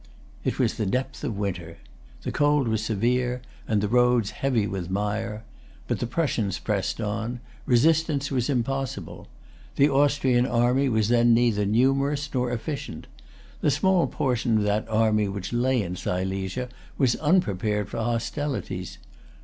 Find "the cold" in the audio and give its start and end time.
2.23-2.67